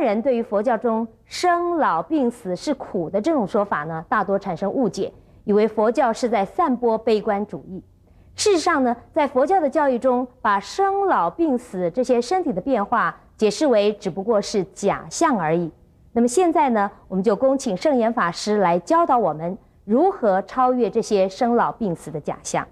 [0.00, 5.12] 人对于佛教中生老病死是苦的这种说法呢，大多产生误解，
[5.44, 7.82] 以为佛教是在散播悲观主义。
[8.34, 15.70] 事实上呢，在佛教的教育中，把生老病死这些身体的变化解释为只不过是假象而已。
[16.12, 22.66] 那么现在呢，我们就恭请圣严法师来教导我们如何超越这些生老病死的假象。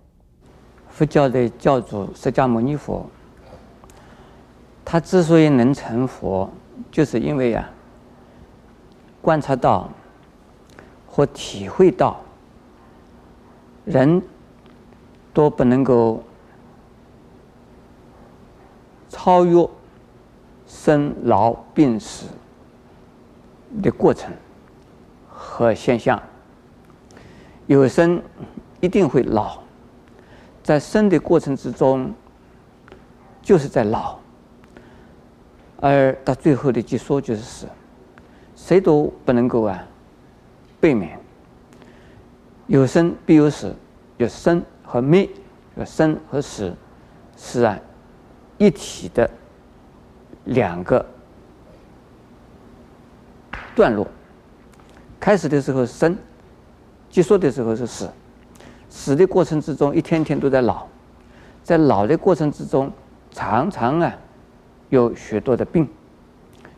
[0.88, 3.04] 佛教的教主释迦牟尼佛，
[4.84, 6.48] 他之所以能成佛，
[6.90, 7.68] 就是因为啊，
[9.22, 9.90] 观察到
[11.06, 12.20] 或体会到
[13.84, 14.22] 人。
[15.36, 16.22] 都不能够
[19.10, 19.68] 超越
[20.66, 22.28] 生老病死
[23.82, 24.32] 的过程
[25.28, 26.18] 和现象。
[27.66, 28.22] 有生
[28.80, 29.58] 一定会老，
[30.62, 32.10] 在生的过程之中
[33.42, 34.18] 就是在老，
[35.80, 37.66] 而到最后的结束就是死，
[38.54, 39.86] 谁都不能够啊
[40.80, 41.18] 避免。
[42.66, 43.74] 有生必有死，
[44.16, 44.62] 有生。
[44.88, 45.28] 和灭，
[45.74, 46.72] 有生和死，
[47.36, 47.76] 是啊，
[48.56, 49.28] 一体的
[50.44, 51.04] 两个
[53.74, 54.06] 段落。
[55.18, 56.16] 开始的时候生，
[57.10, 58.08] 结束的时候是死。
[58.88, 60.86] 死的过程之中，一天天都在老，
[61.64, 62.88] 在老的过程之中，
[63.32, 64.16] 常常啊
[64.88, 65.88] 有许多的病。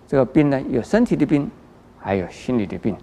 [0.06, 1.50] 这个病呢，有身体的病，
[1.98, 2.96] 还有心理的病。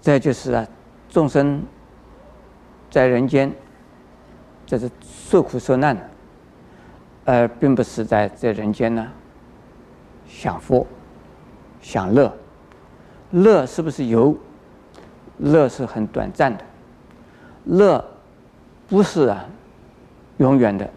[0.00, 0.66] 再就是啊，
[1.08, 1.62] 众生。
[2.90, 3.52] 在人间，
[4.66, 5.96] 这是受苦受难，
[7.24, 9.06] 而并不是在在人间呢
[10.26, 10.84] 享福、
[11.80, 12.36] 享乐。
[13.30, 14.36] 乐是不是有？
[15.38, 16.64] 乐是很短暂的，
[17.64, 18.04] 乐
[18.88, 19.46] 不是啊
[20.38, 20.90] 永远的，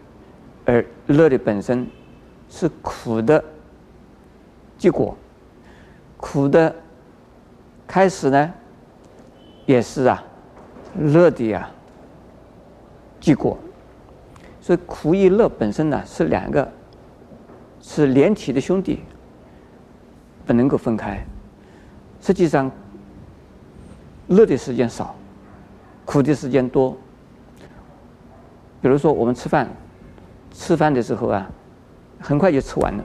[0.64, 1.86] 而乐的本身
[2.48, 3.42] 是苦的
[4.78, 5.16] 结果，
[6.16, 6.74] 苦的
[7.86, 8.52] 开始呢，
[9.66, 10.22] 也是啊
[10.98, 11.70] 乐的呀。
[13.20, 13.58] 结果，
[14.60, 16.70] 所以苦与乐本身呢是两个，
[17.80, 19.00] 是连体的兄弟，
[20.44, 21.24] 不能够分开。
[22.20, 22.70] 实际上，
[24.28, 25.14] 乐的时间少，
[26.04, 26.96] 苦的时间多。
[28.82, 29.68] 比如说我们吃饭，
[30.54, 31.50] 吃饭的时候啊，
[32.18, 33.04] 很快就吃完了。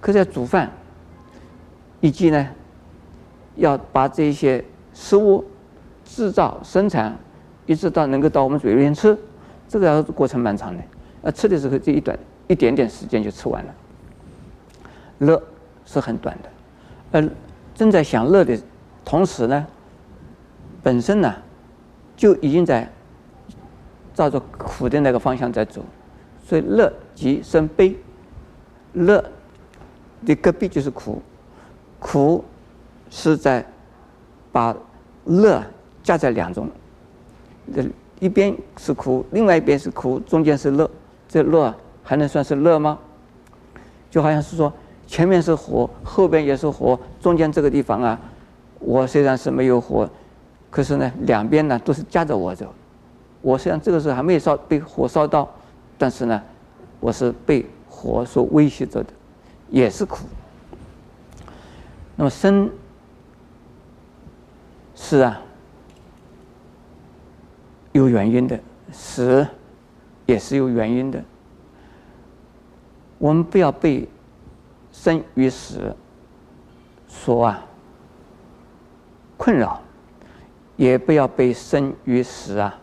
[0.00, 0.70] 可是要煮饭，
[2.00, 2.48] 以及呢，
[3.56, 5.44] 要把这些食物
[6.04, 7.16] 制造生产。
[7.66, 9.16] 一直到能够到我们嘴里面吃，
[9.68, 10.82] 这个要过程蛮长的。
[11.22, 13.72] 呃，吃的时候这一短一点点时间就吃完了。
[15.18, 15.40] 乐
[15.86, 16.48] 是很短的，
[17.12, 17.30] 而
[17.72, 18.58] 正在享乐的
[19.04, 19.64] 同时呢，
[20.82, 21.32] 本身呢
[22.16, 22.90] 就已经在
[24.14, 25.84] 照着苦的那个方向在走，
[26.50, 27.94] 所以乐即生悲，
[28.94, 29.24] 乐
[30.26, 31.22] 的隔壁就是苦，
[32.00, 32.44] 苦
[33.08, 33.64] 是在
[34.50, 34.76] 把
[35.26, 35.62] 乐
[36.02, 36.68] 加在两种。
[37.72, 37.84] 这
[38.18, 40.90] 一边是苦，另外一边是苦，中间是乐，
[41.28, 41.72] 这乐
[42.02, 42.98] 还能算是乐吗？
[44.10, 44.72] 就好像是说，
[45.06, 48.18] 前面是火，后边也是火，中间这个地方啊，
[48.80, 50.10] 我虽然是没有火，
[50.68, 52.74] 可是呢，两边呢都是夹着我走。
[53.40, 55.48] 我虽然这个时候还没有烧被火烧到，
[56.00, 56.42] 但是呢，
[56.98, 59.12] 我是被火所威胁着的，
[59.68, 60.24] 也是苦。
[62.16, 62.70] 那么生
[64.94, 65.42] 是啊。
[67.92, 68.58] 有原因的，
[68.92, 69.44] 死
[70.24, 71.20] 也是有原因的。
[73.18, 74.08] 我们不要被
[74.92, 75.94] 生与死
[77.08, 77.66] 所啊
[79.36, 79.82] 困扰，
[80.76, 82.78] 也不要被生与死啊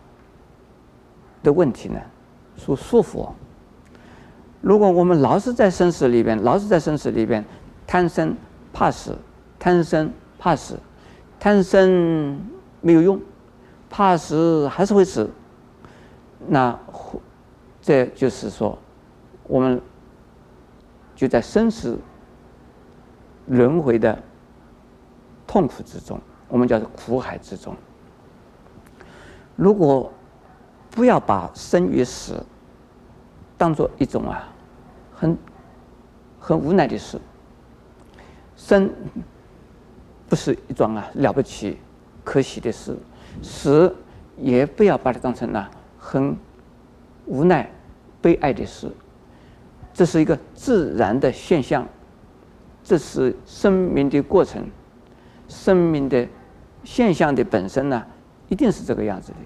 [1.42, 1.98] 的问题呢
[2.58, 3.30] 所束缚。
[4.60, 7.42] 如果我们老是在生死里边，老是在生死里边
[7.86, 8.36] 贪生
[8.72, 9.16] 怕死，
[9.58, 10.78] 贪生怕死，
[11.40, 12.38] 贪生
[12.82, 13.18] 没有用。
[13.90, 15.30] 怕死还是会死，
[16.46, 16.78] 那
[17.80, 18.78] 这就是说，
[19.44, 19.80] 我们
[21.16, 21.98] 就在生死
[23.46, 24.22] 轮回的
[25.46, 27.74] 痛苦之中，我们叫做苦海之中。
[29.56, 30.12] 如果
[30.98, 32.44] 不要把生与死
[33.56, 34.48] 当做一种啊
[35.14, 35.38] 很
[36.40, 37.20] 很无奈的事，
[38.56, 38.90] 生
[40.28, 41.78] 不是一桩啊了不起
[42.24, 42.96] 可喜的事。
[43.40, 43.94] 死
[44.36, 46.36] 也不要把它当成了很
[47.26, 47.70] 无奈、
[48.20, 48.90] 悲哀的事，
[49.94, 51.86] 这是一个自然的现象，
[52.82, 54.66] 这是生命的过程，
[55.46, 56.26] 生命的
[56.82, 58.04] 现象的本身呢，
[58.48, 59.38] 一定是这个样子的。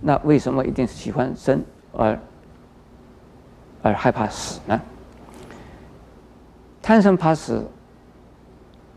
[0.00, 1.62] 那为什么一定是喜欢生
[1.92, 2.18] 而
[3.82, 4.80] 而害怕死呢？
[6.82, 7.64] 贪生怕死，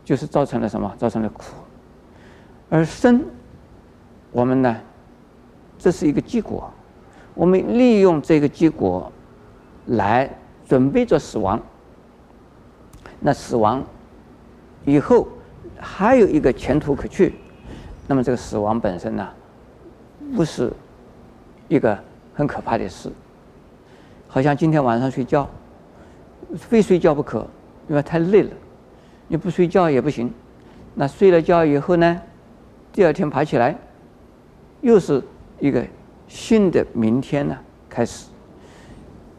[0.04, 0.94] 就是造成了什么？
[0.98, 1.44] 造成了苦。
[2.70, 3.22] 而生，
[4.32, 4.76] 我们呢，
[5.78, 6.70] 这是一个结果，
[7.34, 9.12] 我们利用这个结果
[9.86, 10.28] 来
[10.66, 11.60] 准备着死亡。
[13.20, 13.82] 那死亡
[14.84, 15.28] 以后
[15.78, 17.34] 还有一个前途可去，
[18.06, 19.28] 那么这个死亡本身呢，
[20.34, 20.72] 不是
[21.68, 21.98] 一个
[22.34, 23.10] 很可怕的事。
[24.28, 25.48] 好像今天晚上睡觉，
[26.56, 27.46] 非睡觉不可，
[27.88, 28.50] 因为太累了。
[29.28, 30.30] 你不睡觉也不行。
[30.94, 32.20] 那睡了觉以后呢，
[32.92, 33.76] 第二天爬起来，
[34.80, 35.22] 又是
[35.60, 35.84] 一个
[36.28, 37.56] 新的明天呢
[37.88, 38.28] 开始。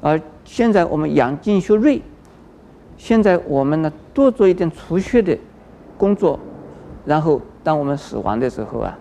[0.01, 2.01] 而现在我们养精蓄锐，
[2.97, 5.37] 现在我们呢多做一点储蓄的
[5.97, 6.39] 工作，
[7.05, 8.97] 然后当我们死亡的时候啊，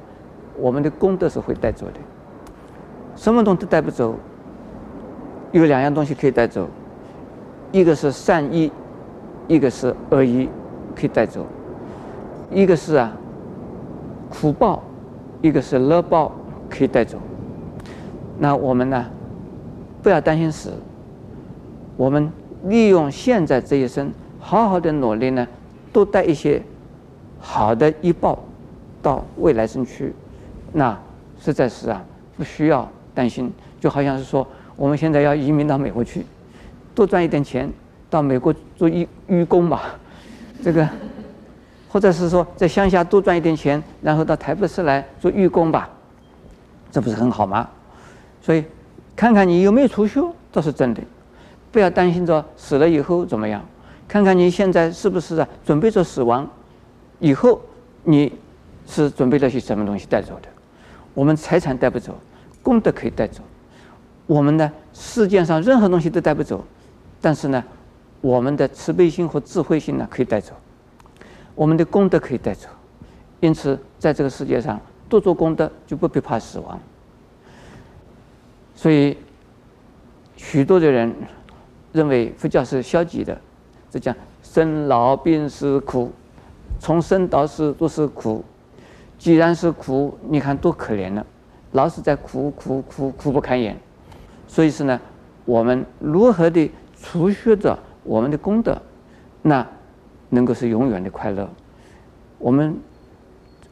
[0.57, 1.95] 我们的功德是会带走的，
[3.25, 4.15] 什么东西都带不走。
[5.51, 6.69] 有两样东西可以带走，
[7.73, 8.71] 一个是善意，
[9.49, 10.47] 一个是恶意，
[10.95, 11.41] 可以带走；
[12.51, 13.17] 一个是啊
[14.29, 14.83] 苦报，
[15.41, 16.33] 一个是乐报，
[16.69, 17.17] 可以带走。
[18.39, 19.07] 那我们呢，
[20.03, 20.75] 不要担心死，
[21.97, 22.31] 我们
[22.65, 25.49] 利用现在这一生，好好的努力呢，
[25.95, 26.61] 多带一些
[27.41, 28.39] 好的益报
[29.01, 30.13] 到未来生去，
[30.75, 30.99] 那
[31.41, 32.05] 实在是啊
[32.37, 34.47] 不需要担心，就好像是说。
[34.77, 36.27] 我们现在要移民到美国去，
[36.97, 37.73] 多赚一点钱，
[38.11, 39.83] 到美国做义义工吧，
[40.65, 40.89] 这个，
[41.89, 45.89] 或者是说在乡下多赚一点钱，然后到台北市来做义工吧，
[46.91, 47.69] 这不是很好吗？
[48.43, 48.65] 所以，
[49.15, 50.21] 看看你有没有储蓄，
[50.53, 51.01] 这是真的，
[51.71, 53.65] 不要担心着死了以后怎么样，
[54.09, 56.45] 看看你现在是不是准备着死亡，
[57.21, 57.61] 以后
[58.03, 58.33] 你
[58.89, 60.49] 是准备了些什么东西带走的？
[61.15, 62.13] 我们财产带不走，
[62.65, 63.41] 功德可以带走。
[64.27, 66.65] 我们呢，世界上任何东西都带不走，
[67.21, 67.63] 但是呢，
[68.21, 70.55] 我们的慈悲心和智慧心呢可以带走，
[71.55, 72.67] 我们的功德可以带走，
[73.41, 74.81] 因此在这个世界上
[75.11, 76.81] 多做功德就不必怕死亡。
[78.75, 79.17] 所以，
[80.37, 81.15] 许多的人
[81.93, 83.39] 认为佛教是消极的，
[83.91, 86.11] 这讲生老病死苦，
[86.81, 88.43] 从生到死都是苦，
[89.19, 91.25] 既然是苦，你看多可怜呢，
[91.75, 93.77] 老是在苦苦苦苦不堪言。
[94.47, 95.01] 所以是呢，
[95.45, 98.81] 我们如何的储蓄着我们的功德，
[99.43, 99.67] 那
[100.31, 101.49] 能够是永远的快乐。
[102.39, 102.77] 我们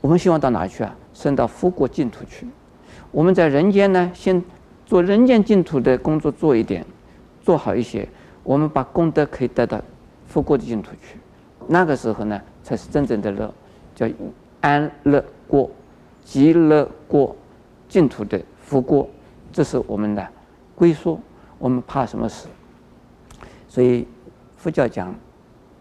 [0.01, 0.95] 我们希望到哪去啊？
[1.15, 2.47] 升到佛国净土去。
[3.13, 4.43] 我们在人间呢，先
[4.85, 6.85] 做人间净土的工作做一点，
[7.43, 8.09] 做好一些，
[8.43, 9.81] 我们把功德可以带到
[10.27, 11.19] 佛国的净土去。
[11.69, 13.55] 那个时候呢，才是真正的乐，
[13.95, 14.09] 叫
[14.63, 15.71] 安乐国、
[16.25, 17.37] 极乐国、
[17.93, 19.07] 净土的福国。
[19.53, 20.27] 这是我们的。
[20.75, 21.21] 归宿，
[21.59, 22.49] 我们怕什么死？
[23.69, 24.09] 所以
[24.57, 25.15] 佛教讲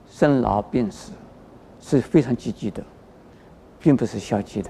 [0.10, 1.14] 生老病死
[1.80, 2.84] 是非常积极的，
[3.80, 4.70] 并不是消极的。